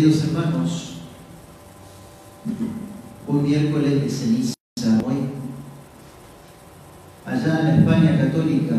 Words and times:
Queridos 0.00 0.24
hermanos, 0.24 0.92
un 3.28 3.42
miércoles 3.42 4.00
de 4.00 4.08
ceniza 4.08 4.54
hoy, 5.04 5.28
allá 7.26 7.60
en 7.60 7.66
la 7.66 7.76
España 7.76 8.18
católica, 8.18 8.76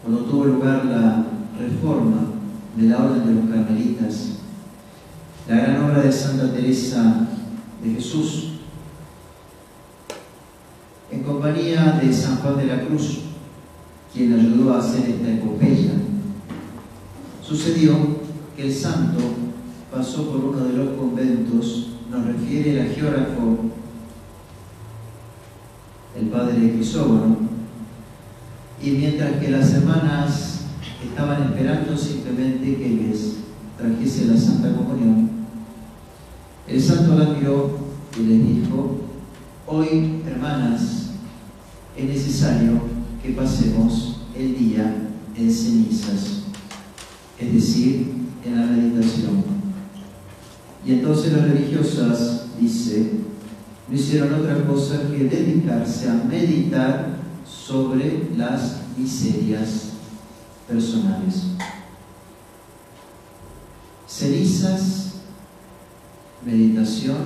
cuando 0.00 0.24
tuvo 0.26 0.44
lugar 0.44 0.84
la 0.84 1.24
reforma 1.58 2.18
de 2.76 2.88
la 2.88 2.98
Orden 3.02 3.26
de 3.26 3.34
los 3.34 3.50
Carmelitas, 3.50 4.28
la 5.48 5.56
gran 5.56 5.86
obra 5.86 6.02
de 6.02 6.12
Santa 6.12 6.52
Teresa 6.52 7.26
de 7.82 7.94
Jesús, 7.94 8.50
en 11.10 11.24
compañía 11.24 11.98
de 12.00 12.12
San 12.12 12.36
Juan 12.36 12.58
de 12.58 12.66
la 12.66 12.84
Cruz, 12.84 13.22
quien 14.14 14.34
ayudó 14.34 14.72
a 14.72 14.78
hacer 14.78 15.10
esta 15.10 15.32
epopeya, 15.32 15.94
sucedió 17.42 18.21
que 18.56 18.64
el 18.64 18.74
santo 18.74 19.20
pasó 19.90 20.30
por 20.30 20.44
uno 20.44 20.64
de 20.64 20.72
los 20.74 20.98
conventos, 20.98 21.88
nos 22.10 22.26
refiere 22.26 22.80
el 22.80 22.94
geógrafo, 22.94 23.58
el 26.18 26.26
padre 26.26 26.72
Crisógono, 26.72 27.36
y 28.82 28.90
mientras 28.90 29.36
que 29.38 29.50
las 29.50 29.72
hermanas 29.72 30.60
estaban 31.02 31.42
esperando 31.42 31.96
simplemente 31.96 32.76
que 32.76 32.88
les 32.88 33.36
trajese 33.78 34.26
la 34.26 34.36
Santa 34.36 34.74
Comunión, 34.74 35.30
el 36.66 36.82
santo 36.82 37.14
la 37.16 37.30
miró 37.30 37.78
y 38.18 38.22
les 38.22 38.46
dijo, 38.46 39.00
hoy 39.66 40.22
hermanas, 40.26 41.10
es 41.96 42.04
necesario 42.04 42.80
que 43.22 43.30
pasemos 43.30 44.22
el 44.36 44.56
día 44.58 45.08
en 45.36 45.52
cenizas, 45.52 46.42
es 47.38 47.52
decir, 47.52 48.21
en 48.44 48.60
la 48.60 48.66
meditación. 48.66 49.44
Y 50.84 50.94
entonces 50.94 51.32
las 51.32 51.48
religiosas, 51.48 52.46
dice, 52.60 53.10
no 53.88 53.94
hicieron 53.94 54.34
otra 54.34 54.64
cosa 54.64 55.02
que 55.10 55.24
dedicarse 55.24 56.08
a 56.08 56.14
meditar 56.14 57.18
sobre 57.46 58.30
las 58.36 58.82
miserias 58.96 59.90
personales. 60.68 61.42
Cenizas, 64.06 65.12
meditación, 66.44 67.18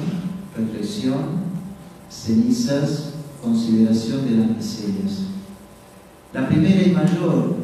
reflexión, 0.57 1.47
cenizas, 2.11 3.11
consideración 3.43 4.25
de 4.25 4.31
las 4.33 4.57
miserias. 4.57 5.27
La 6.33 6.49
primera 6.49 6.83
y 6.83 6.91
mayor, 6.91 7.57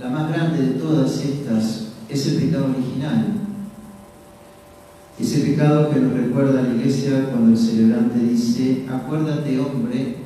la 0.00 0.10
más 0.10 0.32
grande 0.32 0.62
de 0.62 0.70
todas 0.72 1.20
estas, 1.20 1.87
es 2.08 2.26
el 2.26 2.42
pecado 2.42 2.66
original. 2.74 3.26
Ese 5.18 5.40
pecado 5.40 5.90
que 5.90 6.00
nos 6.00 6.12
recuerda 6.12 6.62
la 6.62 6.74
iglesia 6.74 7.28
cuando 7.30 7.50
el 7.50 7.58
celebrante 7.58 8.20
dice, 8.20 8.86
acuérdate 8.88 9.58
hombre 9.60 10.16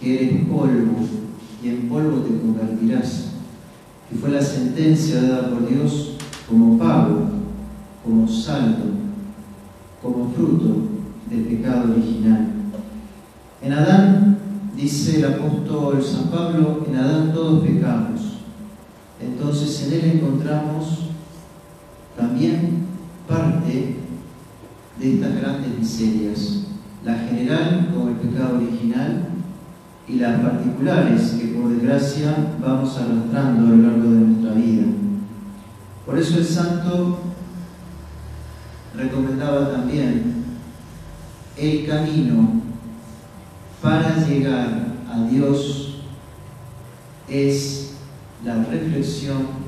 que 0.00 0.14
eres 0.14 0.46
polvo 0.46 0.98
y 1.62 1.68
en 1.68 1.88
polvo 1.88 2.18
te 2.18 2.38
convertirás, 2.38 3.30
que 4.08 4.16
fue 4.16 4.30
la 4.30 4.42
sentencia 4.42 5.22
dada 5.22 5.50
por 5.50 5.66
Dios 5.66 6.16
como 6.46 6.78
pago, 6.78 7.30
como 8.04 8.28
saldo, 8.28 8.84
como 10.02 10.30
fruto 10.30 10.88
del 11.30 11.44
pecado 11.44 11.92
original. 11.92 12.48
En 13.62 13.72
Adán, 13.72 14.38
dice 14.76 15.20
el 15.20 15.24
apóstol 15.24 16.04
San 16.04 16.30
Pablo, 16.30 16.84
en 16.86 16.96
Adán 16.96 17.32
todos 17.32 17.64
pecamos. 17.64 18.20
Entonces 19.18 19.86
en 19.86 19.92
él 19.94 20.10
encontramos 20.16 21.03
también 22.16 22.86
parte 23.28 23.96
de 24.98 25.14
estas 25.14 25.36
grandes 25.36 25.78
miserias, 25.78 26.66
la 27.04 27.18
general 27.18 27.90
como 27.92 28.08
el 28.10 28.16
pecado 28.16 28.56
original 28.56 29.28
y 30.08 30.14
las 30.16 30.40
particulares 30.40 31.36
que 31.40 31.46
por 31.48 31.70
desgracia 31.70 32.34
vamos 32.60 32.96
arrastrando 32.98 33.66
a 33.66 33.70
lo 33.70 33.76
largo 33.76 34.10
de 34.10 34.20
nuestra 34.20 34.52
vida. 34.54 34.86
Por 36.06 36.18
eso 36.18 36.38
el 36.38 36.44
santo 36.44 37.18
recomendaba 38.94 39.72
también 39.72 40.44
el 41.56 41.86
camino 41.86 42.62
para 43.80 44.16
llegar 44.26 44.94
a 45.10 45.28
Dios 45.30 46.02
es 47.28 47.94
la 48.44 48.62
reflexión 48.64 49.64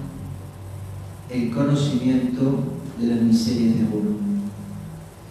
el 1.31 1.51
conocimiento 1.51 2.59
de 3.01 3.07
las 3.09 3.21
miserias 3.21 3.77
de 3.77 3.85
uno. 3.85 4.17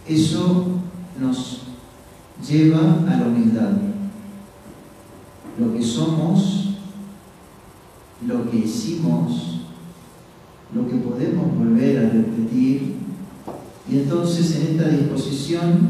Eso 0.07 0.66
nos 1.19 1.61
lleva 2.47 2.79
a 3.07 3.19
la 3.19 3.28
humildad. 3.28 3.72
Lo 5.57 5.73
que 5.73 5.81
somos, 5.81 6.75
lo 8.28 8.50
que 8.50 8.57
hicimos, 8.57 9.61
lo 10.73 10.88
que 10.88 10.97
podemos 10.97 11.57
volver 11.57 11.97
a 11.97 12.09
repetir, 12.09 12.95
y 13.89 13.97
entonces 13.97 14.55
en 14.55 14.75
esta 14.75 14.89
disposición 14.89 15.89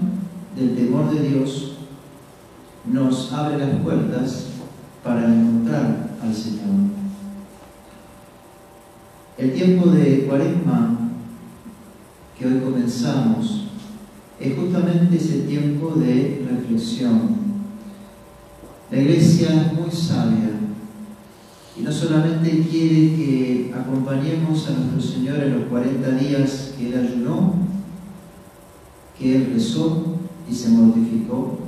del 0.56 0.76
temor 0.76 1.14
de 1.14 1.30
Dios 1.30 1.78
nos 2.86 3.34
abre 3.34 3.58
las 3.58 3.82
puertas 3.82 4.48
para 5.04 5.26
encontrar 5.26 6.18
al 6.22 6.34
Señor. 6.34 7.05
El 9.38 9.52
tiempo 9.52 9.90
de 9.90 10.26
cuaresma 10.26 10.98
que 12.40 12.46
hoy 12.46 12.60
comenzamos 12.60 13.66
es 14.40 14.58
justamente 14.58 15.18
ese 15.18 15.40
tiempo 15.40 15.94
de 15.96 16.48
reflexión. 16.50 17.36
La 18.90 18.98
iglesia 18.98 19.50
es 19.50 19.74
muy 19.74 19.92
sabia 19.92 20.52
y 21.78 21.82
no 21.82 21.92
solamente 21.92 22.66
quiere 22.70 23.14
que 23.16 23.74
acompañemos 23.76 24.70
a 24.70 24.72
nuestro 24.72 25.02
Señor 25.02 25.44
en 25.44 25.60
los 25.60 25.68
40 25.68 26.12
días 26.12 26.74
que 26.78 26.88
Él 26.88 27.06
ayunó, 27.06 27.56
que 29.20 29.36
Él 29.36 29.52
rezó 29.54 30.16
y 30.50 30.56
se 30.56 30.70
mortificó, 30.70 31.60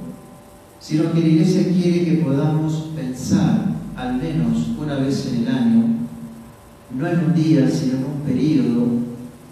sino 0.79 1.11
que 1.11 1.19
la 1.19 1.27
iglesia 1.27 1.63
quiere 1.63 2.05
que 2.05 2.23
podamos 2.23 2.91
pensar 2.95 3.75
al 3.97 4.15
menos 4.15 4.69
una 4.79 4.95
vez 4.99 5.33
en 5.33 5.41
el 5.41 5.47
año 5.49 5.96
no 6.91 7.07
en 7.07 7.19
un 7.19 7.33
día, 7.33 7.69
sino 7.69 7.97
en 7.97 8.05
un 8.05 8.21
periodo 8.21 8.87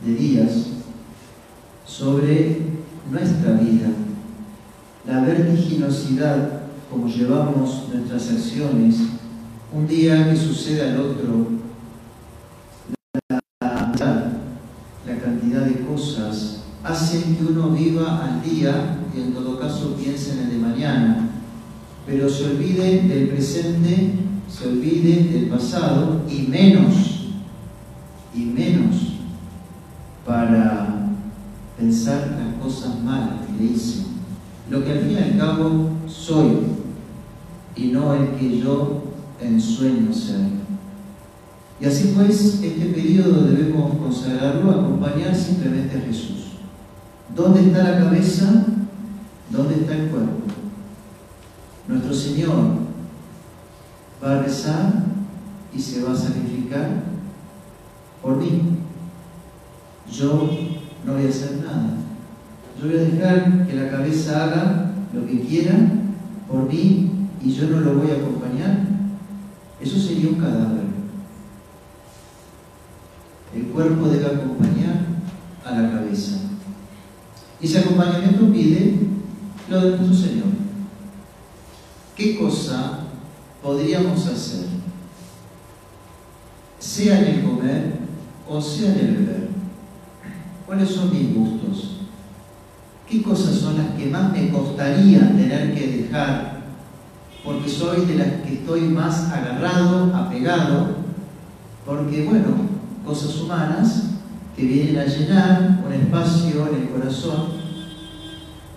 de 0.06 0.14
días, 0.14 0.68
sobre 1.86 2.62
nuestra 3.12 3.54
vida, 3.54 3.88
la 5.06 5.22
vertiginosidad 5.22 6.66
como 6.90 7.08
llevamos 7.08 7.90
nuestras 7.94 8.32
acciones, 8.32 8.96
un 9.74 9.88
día 9.88 10.30
que 10.30 10.38
sucede 10.38 10.90
al 10.90 11.00
otro, 11.00 11.48
la, 13.30 13.42
la 15.06 15.18
cantidad 15.22 15.62
de 15.62 15.86
cosas, 15.86 16.64
hacen 16.84 17.36
que 17.36 17.44
uno 17.44 17.72
viva 17.72 18.24
al 18.24 18.42
día 18.42 19.00
y 19.16 19.22
en 19.22 19.34
todo 19.34 19.60
caso 19.60 19.96
piense 19.96 20.34
en 20.34 20.40
el 20.40 20.50
de 20.52 20.58
mañana, 20.58 21.30
pero 22.06 22.30
se 22.30 22.46
olvide 22.46 23.02
del 23.02 23.30
presente, 23.30 24.14
se 24.48 24.68
olvide 24.68 25.24
del 25.32 25.50
pasado 25.50 26.22
y 26.30 26.44
menos 26.44 27.15
y 28.36 28.46
menos 28.46 29.14
para 30.26 31.08
pensar 31.78 32.38
las 32.38 32.62
cosas 32.64 33.02
malas 33.04 33.46
que 33.46 33.64
le 33.64 33.72
hice. 33.72 34.04
Lo 34.70 34.84
que 34.84 34.92
al 34.92 35.00
fin 35.00 35.12
y 35.12 35.18
al 35.18 35.38
cabo 35.38 35.92
soy 36.08 36.58
y 37.76 37.88
no 37.88 38.14
el 38.14 38.30
que 38.32 38.60
yo 38.60 39.04
ensueño 39.40 40.14
ser. 40.14 40.56
Y 41.80 41.86
así 41.86 42.14
pues, 42.16 42.62
este 42.64 42.86
periodo 42.88 43.44
debemos 43.44 43.98
consagrarlo, 43.98 44.72
acompañar 44.72 45.36
simplemente 45.36 45.98
a 45.98 46.02
Jesús. 46.02 46.54
¿Dónde 47.36 47.68
está 47.68 47.84
la 47.84 48.00
cabeza? 48.00 48.66
¿Dónde 49.50 49.76
está 49.76 49.96
el 49.96 50.10
cuerpo? 50.10 50.32
Nuestro 51.88 52.14
Señor 52.14 52.78
va 54.24 54.40
a 54.40 54.44
rezar 54.44 55.04
y 55.76 55.80
se 55.80 56.02
va 56.02 56.14
a 56.14 56.16
sacrificar 56.16 57.15
por 58.26 58.38
mí. 58.38 58.60
Yo 60.12 60.50
no 61.06 61.14
voy 61.14 61.28
a 61.28 61.30
hacer 61.30 61.64
nada. 61.64 61.98
Yo 62.82 62.88
voy 62.88 62.98
a 62.98 63.02
dejar 63.02 63.68
que 63.68 63.76
la 63.76 63.92
cabeza 63.92 64.46
haga 64.46 64.92
lo 65.14 65.28
que 65.28 65.42
quiera 65.42 65.76
por 66.50 66.68
mí 66.68 67.12
y 67.44 67.54
yo 67.54 67.70
no 67.70 67.82
lo 67.82 68.00
voy 68.00 68.10
a 68.10 68.16
acompañar. 68.16 68.80
Eso 69.80 70.00
sería 70.00 70.30
un 70.30 70.40
cadáver. 70.40 70.86
El 73.54 73.68
cuerpo 73.68 74.08
debe 74.08 74.26
acompañar 74.26 75.06
a 75.64 75.80
la 75.80 75.92
cabeza. 75.92 76.38
Y 77.62 77.68
ese 77.68 77.80
acompañamiento 77.80 78.52
pide 78.52 79.00
lo 79.70 79.82
de 79.82 79.98
nuestro 79.98 80.14
Señor. 80.14 80.48
¿Qué 82.16 82.38
cosa 82.40 83.02
podríamos 83.62 84.26
hacer? 84.26 84.66
Sea 86.80 87.20
en 87.20 87.36
el 87.36 87.44
comer, 87.44 87.95
cuáles 90.66 90.90
son 90.90 91.12
mis 91.12 91.34
gustos, 91.34 91.98
qué 93.10 93.22
cosas 93.22 93.56
son 93.56 93.78
las 93.78 93.88
que 93.98 94.06
más 94.06 94.32
me 94.32 94.50
costaría 94.50 95.20
tener 95.36 95.74
que 95.74 95.88
dejar, 95.88 96.62
porque 97.44 97.70
soy 97.70 98.06
de 98.06 98.16
las 98.16 98.28
que 98.42 98.54
estoy 98.56 98.82
más 98.82 99.32
agarrado, 99.32 100.16
apegado, 100.16 100.88
porque 101.86 102.26
bueno, 102.26 102.48
cosas 103.06 103.36
humanas 103.42 104.04
que 104.56 104.64
vienen 104.64 104.98
a 105.00 105.06
llenar 105.06 105.84
un 105.86 105.94
espacio 105.94 106.68
en 106.70 106.82
el 106.82 106.90
corazón 106.90 107.66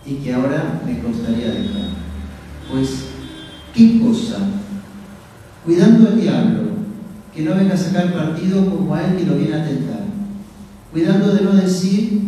y 0.05 0.15
que 0.17 0.35
ahora 0.35 0.83
me 0.85 1.01
costaría 1.01 1.51
dejar. 1.51 1.89
Pues, 2.71 3.07
¿qué 3.73 4.01
cosa? 4.01 4.39
Cuidando 5.65 6.09
al 6.09 6.21
diablo, 6.21 6.68
que 7.39 7.45
no 7.45 7.55
venga 7.55 7.75
a 7.75 7.77
sacar 7.77 8.13
partido 8.13 8.69
como 8.69 8.93
a 8.93 9.05
él 9.05 9.17
que 9.17 9.25
lo 9.25 9.37
viene 9.37 9.55
a 9.55 9.65
tentar. 9.65 10.01
Cuidando 10.91 11.33
de 11.33 11.43
no 11.43 11.53
decir, 11.53 12.21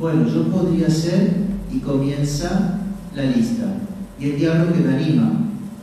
bueno, 0.00 0.26
yo 0.26 0.48
podría 0.48 0.88
ser, 0.88 1.34
y 1.70 1.80
comienza 1.80 2.78
la 3.14 3.24
lista. 3.24 3.64
Y 4.18 4.30
el 4.30 4.38
diablo 4.38 4.72
que 4.72 4.80
me 4.80 4.94
anima, 4.94 5.32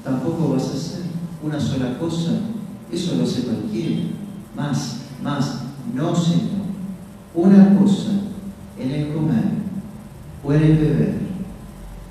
tampoco 0.04 0.54
vas 0.54 0.64
a 0.64 0.74
hacer 0.74 1.02
una 1.44 1.60
sola 1.60 2.00
cosa, 2.00 2.32
eso 2.92 3.18
lo 3.18 3.24
hace 3.24 3.44
cualquiera. 3.44 4.02
Más, 4.58 5.02
más, 5.22 5.62
no 5.94 6.16
Señor. 6.16 6.62
Una 7.36 7.78
cosa 7.78 8.14
en 8.80 8.90
el 8.90 9.14
comer 9.14 9.44
o 10.44 10.54
en 10.54 10.64
el 10.64 10.78
beber, 10.78 11.14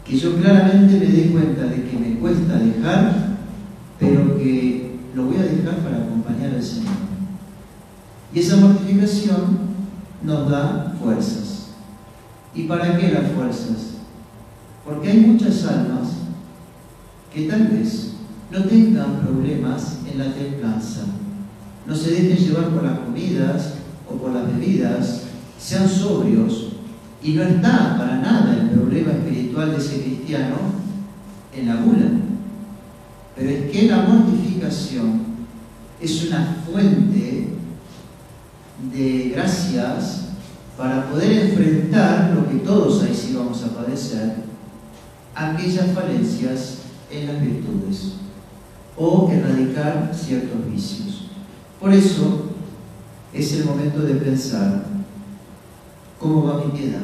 que 0.05 0.17
yo 0.17 0.37
claramente 0.37 1.01
me 1.01 1.07
dé 1.07 1.31
cuenta 1.33 1.65
de 1.65 1.83
que 1.83 1.99
me 1.99 2.21
cuesta 2.21 2.61
dejar, 2.61 3.31
pero 3.99 4.39
que 4.39 4.80
lo 5.15 5.25
voy 5.25 5.37
a 5.37 5.43
dejar 5.43 5.79
para 5.79 5.99
acompañar 5.99 6.55
al 6.55 6.63
Señor. 6.63 6.95
Y 8.33 8.39
esa 8.39 8.57
mortificación 8.57 9.59
nos 10.23 10.51
da 10.51 10.95
fuerzas. 11.03 11.71
¿Y 12.55 12.65
para 12.65 12.97
qué 12.97 13.11
las 13.11 13.33
fuerzas? 13.33 13.95
Porque 14.85 15.11
hay 15.11 15.21
muchas 15.21 15.65
almas 15.67 16.09
que 17.33 17.43
tal 17.43 17.69
vez 17.69 18.15
no 18.51 18.65
tengan 18.65 19.21
problemas 19.21 19.99
en 20.11 20.19
la 20.19 20.35
templanza, 20.35 21.03
no 21.87 21.95
se 21.95 22.11
dejen 22.11 22.37
llevar 22.37 22.69
por 22.71 22.83
las 22.83 22.99
comidas 22.99 23.75
o 24.11 24.15
por 24.15 24.33
las 24.33 24.47
bebidas, 24.47 25.23
sean 25.59 25.89
sobrios 25.89 26.73
y 27.23 27.35
no 27.35 27.43
está 27.43 27.97
para 27.97 28.17
nada 28.17 28.59
el 28.61 28.71
problema 28.71 29.13
espiritual 29.13 29.71
de 29.71 29.77
ese 29.77 30.03
cristiano 30.03 30.57
en 31.55 31.69
la 31.69 31.77
gula. 31.77 32.07
Pero 33.37 33.51
es 33.51 33.71
que 33.71 33.89
la 33.89 34.03
mortificación 34.03 34.40
es 36.01 36.25
una 36.25 36.57
fuente 36.67 37.49
de 38.93 39.33
gracias 39.35 40.29
para 40.77 41.11
poder 41.11 41.51
enfrentar 41.51 42.33
lo 42.35 42.49
que 42.49 42.65
todos 42.65 43.03
ahí 43.03 43.15
sí 43.15 43.35
vamos 43.37 43.63
a 43.65 43.75
padecer, 43.75 44.37
aquellas 45.35 45.93
falencias 45.93 46.79
en 47.11 47.27
las 47.27 47.41
virtudes 47.41 48.13
o 48.97 49.31
erradicar 49.31 50.11
ciertos 50.15 50.71
vicios. 50.71 51.29
Por 51.79 51.93
eso 51.93 52.47
es 53.33 53.53
el 53.55 53.65
momento 53.67 54.01
de 54.01 54.15
pensar, 54.15 54.85
¿cómo 56.19 56.45
va 56.45 56.65
mi 56.65 56.73
piedad? 56.73 57.03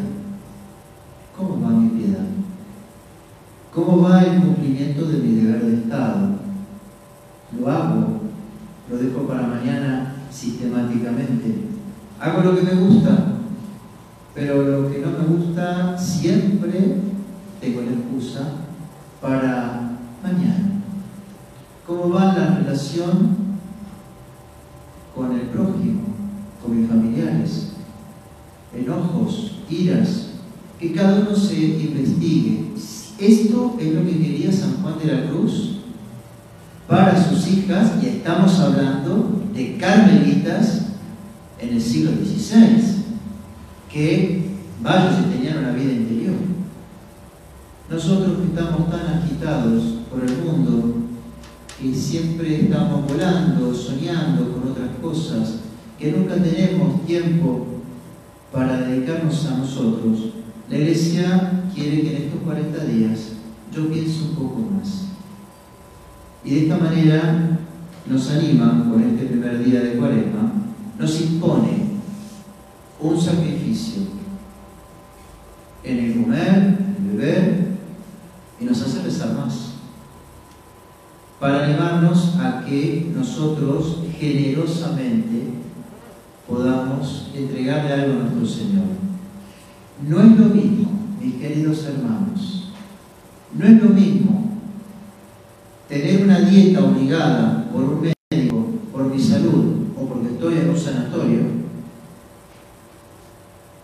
¿Cómo 1.37 1.61
va 1.61 1.71
mi 1.71 1.89
piedad? 1.91 2.25
¿Cómo 3.75 4.03
va 4.03 4.23
el 4.23 4.41
cumplimiento 4.41 5.05
de 5.05 5.19
mi 5.19 5.41
deber 5.41 5.65
de 5.65 5.75
Estado? 5.83 6.36
¿Lo 7.59 7.71
hago? 7.71 8.21
¿Lo 8.91 8.99
dejo 8.99 9.27
para 9.27 9.47
mañana 9.47 10.15
sistemáticamente? 10.31 11.55
¿Hago 12.21 12.43
lo 12.43 12.57
que 12.57 12.63
me 12.63 12.75
gusta? 12.75 13.35
Pero 14.35 14.63
lo 14.63 14.91
que 14.91 14.99
no 15.01 15.11
me 15.11 15.37
gusta 15.37 15.97
siempre 15.99 17.01
tengo 17.61 17.81
la 17.81 17.93
excusa 17.93 18.53
para 19.21 19.99
mañana. 20.23 20.83
¿Cómo 21.87 22.11
va 22.11 22.37
la 22.37 22.59
relación 22.59 23.37
con 25.15 25.33
el 25.33 25.49
prójimo, 25.49 26.03
con 26.63 26.79
mis 26.79 26.89
familiares, 26.89 27.71
enojos, 28.75 29.61
iras, 29.71 30.27
que 30.79 30.93
cada 30.93 31.21
uno 31.21 31.35
se 31.35 31.59
investigue. 31.59 32.67
Esto 33.19 33.77
es 33.81 33.95
lo 33.95 34.05
que 34.05 34.19
quería 34.19 34.53
San 34.53 34.83
Juan 34.83 34.99
de 34.99 35.07
la 35.07 35.31
Cruz 35.31 35.76
para 36.89 37.29
sus 37.29 37.49
hijas, 37.49 37.93
y 38.03 38.07
estamos 38.07 38.59
hablando 38.61 39.43
de 39.55 39.77
carmelitas 39.77 40.87
en 41.59 41.71
el 41.71 41.81
siglo 41.81 42.13
XVI, 42.13 43.05
que 43.91 44.51
varios 44.83 45.31
tenían 45.31 45.59
una 45.59 45.73
vida 45.73 45.93
interior. 45.93 46.35
Nosotros 47.91 48.39
que 48.39 48.45
estamos 48.47 48.91
tan 48.91 49.19
agitados 49.19 49.83
por 50.11 50.23
el 50.23 50.37
mundo, 50.39 50.95
que 51.81 51.95
siempre 51.95 52.63
estamos 52.63 53.07
volando, 53.07 53.75
soñando 53.75 54.53
con 54.53 54.71
otras 54.71 54.91
cosas, 55.01 55.61
que 55.99 56.13
nunca 56.13 56.35
tenemos 56.35 57.05
tiempo 57.07 57.67
para 58.53 58.79
dedicarnos 58.79 59.47
a 59.47 59.59
nosotros. 59.59 60.31
La 60.71 60.79
iglesia 60.79 61.63
quiere 61.75 62.03
que 62.03 62.17
en 62.17 62.23
estos 62.25 62.43
40 62.43 62.85
días 62.85 63.21
yo 63.73 63.89
piense 63.89 64.23
un 64.23 64.35
poco 64.35 64.61
más. 64.61 65.16
Y 66.47 66.51
de 66.55 66.63
esta 66.63 66.79
manera 66.79 67.59
nos 68.09 68.31
anima 68.31 68.87
con 68.89 69.03
este 69.03 69.27
primer 69.27 69.65
día 69.65 69.81
de 69.81 69.97
cuaresma, 69.97 70.53
nos 70.97 71.21
impone 71.21 71.87
un 73.01 73.21
sacrificio 73.21 74.03
en 75.83 75.99
el 75.99 76.23
comer, 76.23 76.79
en 76.99 77.11
el 77.11 77.17
beber, 77.17 77.67
y 78.61 78.65
nos 78.65 78.81
hace 78.81 79.03
rezar 79.03 79.35
más 79.35 79.73
para 81.41 81.65
animarnos 81.65 82.37
a 82.37 82.65
que 82.65 83.13
nosotros 83.15 84.05
generosamente 84.17 85.49
podamos 86.47 87.33
entregarle 87.35 87.93
algo 87.93 88.21
a 88.21 88.23
nuestro 88.23 88.47
Señor. 88.47 88.85
No 90.09 90.21
es 90.21 90.39
lo 90.39 90.47
mismo, 90.55 90.91
mis 91.21 91.35
queridos 91.35 91.85
hermanos, 91.87 92.73
no 93.53 93.67
es 93.67 93.83
lo 93.83 93.89
mismo 93.89 94.46
tener 95.89 96.25
una 96.25 96.41
dieta 96.41 96.85
obligada 96.85 97.69
por 97.73 97.85
un 97.85 98.13
médico, 98.31 98.67
por 98.93 99.07
mi 99.07 99.19
salud 99.19 99.87
o 99.97 100.07
porque 100.07 100.29
estoy 100.29 100.59
en 100.59 100.71
un 100.71 100.77
sanatorio, 100.77 101.41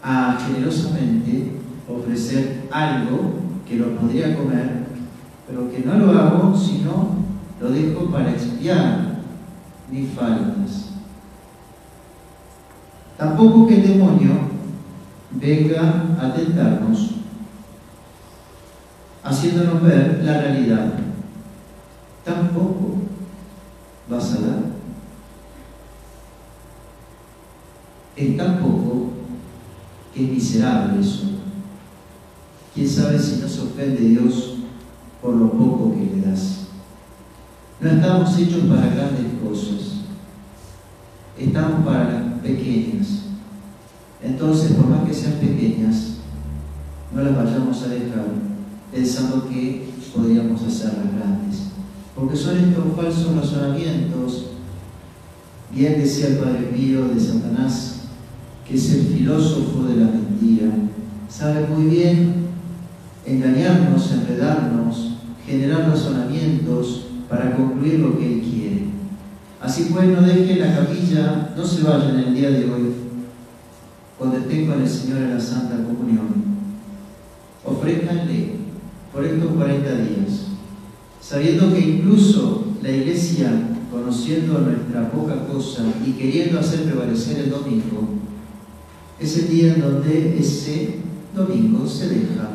a 0.02 0.36
generosamente 0.44 1.52
ofrecer 1.88 2.68
algo 2.70 3.34
que 3.68 3.76
lo 3.76 3.96
podría 3.96 4.36
comer, 4.36 4.86
pero 5.46 5.70
que 5.70 5.80
no 5.80 5.96
lo 5.96 6.18
hago 6.18 6.56
sino 6.56 7.22
lo 7.60 7.70
dejo 7.70 8.10
para 8.10 8.32
expiar 8.32 9.22
mis 9.90 10.10
faltas. 10.10 10.88
Tampoco 13.16 13.68
que 13.68 13.76
el 13.76 13.86
demonio 13.86 14.30
venga 15.30 16.16
a 16.20 16.34
tentarnos, 16.34 17.10
haciéndonos 19.22 19.82
ver 19.82 20.22
la 20.24 20.40
realidad. 20.40 20.94
Tampoco 22.24 22.98
vas 24.08 24.32
a 24.32 24.40
dar. 24.40 24.62
Es 28.14 28.36
tan 28.36 28.58
poco 28.58 29.08
que 30.14 30.24
es 30.24 30.30
miserable 30.30 31.00
eso. 31.00 31.24
¿Quién 32.74 32.88
sabe 32.88 33.18
si 33.18 33.40
no 33.40 33.48
se 33.48 33.60
ofende 33.60 34.00
Dios 34.00 34.54
por 35.20 35.34
lo 35.34 35.50
poco 35.50 35.94
que 35.94 36.16
le 36.16 36.22
das? 36.22 36.68
No 37.80 37.90
estamos 37.90 38.38
hechos 38.38 38.64
para 38.64 38.86
grandes 38.86 39.26
cosas, 39.42 40.02
estamos 41.36 41.84
para 41.84 42.04
las 42.04 42.40
pequeñas. 42.40 43.22
Entonces, 44.22 44.72
por 44.72 44.86
más 44.86 45.04
que 45.04 45.12
sean 45.12 45.34
pequeñas, 45.34 46.18
no 47.12 47.24
las 47.24 47.36
vayamos 47.36 47.82
a 47.82 47.88
dejar 47.88 48.24
pensando 48.92 49.48
que 49.48 49.90
podríamos 50.14 50.62
hacerlas 50.62 51.12
grandes. 51.14 51.71
Porque 52.14 52.36
son 52.36 52.58
estos 52.58 52.84
falsos 52.94 53.34
razonamientos, 53.36 54.46
bien 55.74 56.00
decía 56.00 56.28
el 56.28 56.36
Padre 56.36 56.70
Pío 56.74 57.08
de 57.08 57.18
Satanás, 57.18 58.02
que 58.66 58.74
es 58.74 58.90
el 58.92 59.06
filósofo 59.06 59.84
de 59.84 59.96
la 59.96 60.06
mentira, 60.06 60.68
sabe 61.28 61.66
muy 61.68 61.86
bien 61.86 62.46
engañarnos, 63.24 64.12
enredarnos, 64.12 65.16
generar 65.46 65.88
razonamientos 65.88 67.06
para 67.28 67.56
concluir 67.56 68.00
lo 68.00 68.18
que 68.18 68.34
Él 68.34 68.40
quiere. 68.42 68.86
Así 69.60 69.88
pues, 69.92 70.08
no 70.08 70.22
deje 70.22 70.56
la 70.56 70.76
capilla, 70.76 71.54
no 71.56 71.64
se 71.64 71.82
vayan 71.82 72.18
el 72.18 72.34
día 72.34 72.50
de 72.50 72.70
hoy, 72.70 72.94
cuando 74.18 74.38
estén 74.38 74.66
con 74.66 74.82
el 74.82 74.88
Señor 74.88 75.18
en 75.18 75.34
la 75.34 75.40
Santa 75.40 75.76
Comunión. 75.76 76.28
Ofrézcanle 77.64 78.56
por 79.12 79.24
estos 79.24 79.52
40 79.52 79.94
días, 79.94 80.46
sabiendo 81.32 81.72
que 81.72 81.80
incluso 81.80 82.62
la 82.82 82.90
Iglesia, 82.90 83.50
conociendo 83.90 84.58
nuestra 84.58 85.10
poca 85.10 85.46
cosa 85.46 85.82
y 86.06 86.10
queriendo 86.10 86.60
hacer 86.60 86.82
prevalecer 86.82 87.38
el 87.38 87.50
domingo, 87.50 88.06
es 89.18 89.38
el 89.38 89.48
día 89.48 89.72
en 89.72 89.80
donde 89.80 90.38
ese 90.38 90.98
domingo 91.34 91.88
se 91.88 92.10
deja 92.10 92.50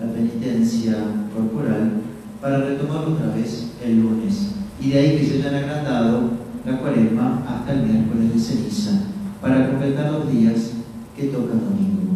la 0.00 0.12
penitencia 0.12 0.94
corporal 1.34 1.94
para 2.40 2.58
retomarlo 2.58 3.14
otra 3.14 3.34
vez 3.34 3.72
el 3.84 4.00
lunes. 4.00 4.52
Y 4.80 4.90
de 4.90 4.98
ahí 5.00 5.18
que 5.18 5.26
se 5.26 5.42
hayan 5.42 5.64
agrandado 5.64 6.30
la 6.64 6.78
cuaresma 6.78 7.44
hasta 7.48 7.72
el 7.72 7.88
miércoles 7.88 8.34
de 8.34 8.38
ceniza, 8.38 9.00
para 9.42 9.68
completar 9.68 10.12
los 10.12 10.30
días 10.30 10.74
que 11.16 11.24
toca 11.24 11.54
domingo. 11.54 12.14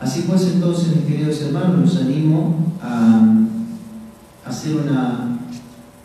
Así 0.00 0.24
pues, 0.26 0.42
entonces, 0.54 0.96
mis 0.96 1.04
queridos 1.04 1.40
hermanos, 1.40 1.82
los 1.82 2.02
animo 2.02 2.74
a 2.82 3.43
hacer 4.44 4.76
una 4.76 5.38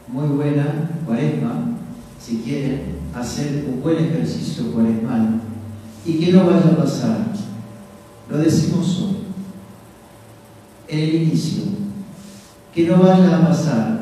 muy 0.07 0.27
buena 0.27 0.89
cuaresma, 1.05 1.77
si 2.19 2.37
quieren, 2.37 2.99
hacer 3.13 3.65
un 3.67 3.81
buen 3.81 3.97
ejercicio 3.97 4.71
cuaresmal 4.71 5.41
y 6.05 6.13
que 6.13 6.31
no 6.31 6.45
vaya 6.45 6.71
a 6.71 6.77
pasar. 6.77 7.17
Lo 8.29 8.37
decimos 8.37 9.01
hoy, 9.01 9.17
en 10.87 10.99
el 10.99 11.15
inicio, 11.15 11.63
que 12.73 12.87
no 12.87 12.97
vaya 12.97 13.37
a 13.37 13.47
pasar 13.47 13.99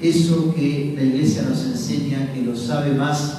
eso 0.00 0.54
que 0.54 0.94
la 0.96 1.02
iglesia 1.02 1.42
nos 1.42 1.64
enseña 1.64 2.32
que 2.32 2.42
lo 2.42 2.56
sabe 2.56 2.94
más 2.94 3.38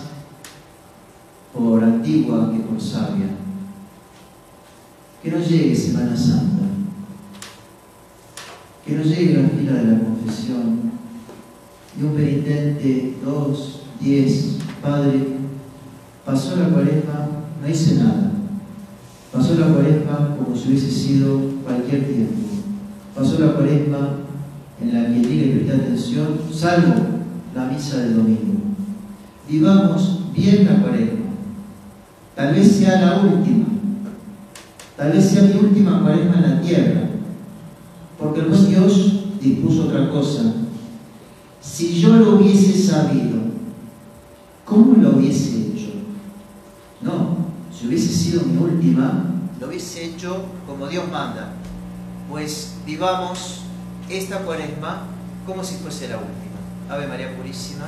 por 1.53 1.84
antigua 1.84 2.51
que 2.51 2.60
por 2.60 2.82
sabia. 2.82 3.27
Que 5.24 5.32
no 5.32 5.39
llegue 5.39 5.75
Semana 5.75 6.15
Santa, 6.15 6.63
que 8.86 8.94
no 8.94 9.03
llegue 9.03 9.41
la 9.41 9.50
fila 9.50 9.74
de 9.74 9.84
la 9.84 10.00
y 12.00 12.03
un 12.03 12.13
penitente, 12.13 13.15
dos, 13.25 13.81
diez, 14.00 14.57
Padre, 14.81 15.39
pasó 16.24 16.55
la 16.55 16.69
cuaresma, 16.69 17.29
no 17.62 17.67
hice 17.67 17.95
nada. 17.95 18.31
Pasó 19.33 19.55
la 19.55 19.74
cuaresma 19.74 20.38
como 20.38 20.55
si 20.55 20.69
hubiese 20.69 20.91
sido 20.91 21.39
cualquier 21.63 22.05
tiempo. 22.05 22.33
Pasó 23.15 23.39
la 23.39 23.53
cuaresma 23.53 24.09
en 24.81 24.93
la 24.93 25.07
que 25.07 25.27
tiene 25.27 25.43
que 25.43 25.55
prestar 25.57 25.81
atención, 25.81 26.27
salvo 26.53 26.93
la 27.55 27.65
misa 27.65 27.98
del 27.98 28.15
domingo. 28.15 28.59
Vivamos 29.50 30.31
bien 30.33 30.65
la 30.65 30.81
cuaresma. 30.81 31.25
Tal 32.36 32.53
vez 32.53 32.71
sea 32.71 33.01
la 33.01 33.21
última. 33.21 33.65
Tal 34.95 35.12
vez 35.12 35.25
sea 35.25 35.43
mi 35.43 35.53
última 35.59 36.01
cuaresma 36.01 36.36
en 36.36 36.41
la 36.41 36.62
tierra. 36.62 37.01
Porque 38.17 38.41
el 38.41 38.48
buen 38.48 38.69
Dios 38.69 39.18
dispuso 39.39 39.88
otra 39.88 40.10
cosa. 40.10 40.53
Si 41.62 42.00
yo 42.00 42.15
lo 42.15 42.36
hubiese 42.36 42.77
sabido, 42.81 43.39
¿cómo 44.65 45.01
lo 45.01 45.17
hubiese 45.17 45.67
hecho? 45.67 45.91
No, 47.01 47.38
si 47.72 47.88
hubiese 47.88 48.10
sido 48.10 48.43
mi 48.43 48.58
última, 48.58 49.25
lo 49.60 49.67
hubiese 49.67 50.05
hecho 50.05 50.46
como 50.65 50.88
Dios 50.88 51.05
manda. 51.12 51.53
Pues 52.29 52.75
vivamos 52.86 53.62
esta 54.10 54.39
cuaresma 54.39 55.03
como 55.46 55.63
si 55.63 55.75
fuese 55.75 56.08
la 56.08 56.17
última. 56.17 56.39
Ave 56.89 57.08
María 57.08 57.36
Purísima. 57.36 57.86